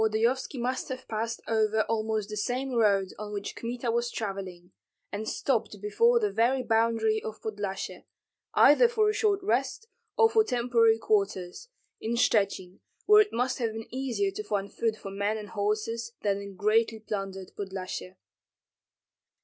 Volodyovski 0.03 0.57
must 0.59 0.89
have 0.89 1.07
passed 1.07 1.41
over 1.47 1.83
almost 1.83 2.27
the 2.29 2.35
same 2.35 2.71
road 2.71 3.13
on 3.19 3.31
which 3.31 3.55
Kmita 3.55 3.91
was 3.91 4.09
travelling, 4.09 4.71
and 5.11 5.29
stopped 5.29 5.79
before 5.79 6.19
the 6.19 6.31
very 6.31 6.63
boundary 6.63 7.21
of 7.21 7.39
Podlyasye, 7.39 8.05
either 8.55 8.87
for 8.87 9.09
a 9.09 9.13
short 9.13 9.43
rest 9.43 9.85
or 10.17 10.27
for 10.27 10.43
temporary 10.43 10.97
quarters, 10.97 11.67
in 11.99 12.15
Shchuchyn, 12.15 12.79
where 13.05 13.21
it 13.21 13.31
must 13.31 13.59
have 13.59 13.73
been 13.73 13.85
easier 13.93 14.31
to 14.31 14.43
find 14.43 14.73
food 14.73 14.97
for 14.97 15.11
men 15.11 15.37
and 15.37 15.49
horses 15.49 16.13
than 16.23 16.41
in 16.41 16.55
greatly 16.55 16.99
plundered 16.99 17.51
Podlyasye. 17.55 18.15